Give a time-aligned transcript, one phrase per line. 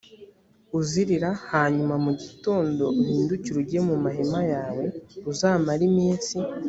[0.79, 4.83] uzirira hanyuma mu gitondo uhindukire ujye mu mahema yawe
[5.31, 6.35] uzamare iminsi